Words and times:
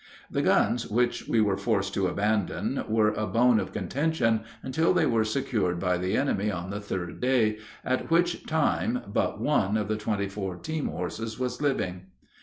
The 0.31 0.41
guns 0.41 0.87
which 0.89 1.27
we 1.27 1.41
were 1.41 1.57
forced 1.57 1.93
to 1.93 2.07
abandon 2.07 2.83
were 2.89 3.09
a 3.11 3.27
bone 3.27 3.59
of 3.59 3.71
contention 3.71 4.41
until 4.63 4.95
they 4.95 5.05
were 5.05 5.23
secured 5.23 5.79
by 5.79 5.99
the 5.99 6.17
enemy 6.17 6.49
on 6.49 6.71
the 6.71 6.81
third 6.81 7.19
day, 7.21 7.59
at 7.85 8.09
which 8.09 8.47
time 8.47 9.03
but 9.07 9.39
one 9.39 9.77
of 9.77 9.87
the 9.87 9.97
twenty 9.97 10.27
four 10.27 10.55
team 10.55 10.87
horses 10.87 11.37
was 11.37 11.61
living. 11.61 12.07